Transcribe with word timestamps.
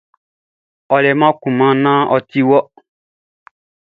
Ɔ 0.93 0.97
leman 1.03 1.35
kunman 1.41 1.73
naan 1.83 2.07
ɔ 2.13 2.17
ti 2.29 2.39
wɔ. 2.49 2.59